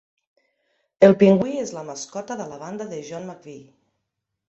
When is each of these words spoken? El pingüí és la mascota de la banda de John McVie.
El 1.09 1.13
pingüí 1.19 1.61
és 1.65 1.75
la 1.77 1.85
mascota 1.91 2.41
de 2.43 2.51
la 2.55 2.61
banda 2.67 2.91
de 2.97 3.07
John 3.13 3.31
McVie. 3.33 3.65